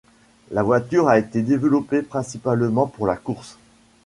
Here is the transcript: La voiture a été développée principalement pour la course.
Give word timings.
La 0.49 0.63
voiture 0.63 1.07
a 1.09 1.19
été 1.19 1.43
développée 1.43 2.01
principalement 2.01 2.87
pour 2.87 3.05
la 3.05 3.15
course. 3.17 3.59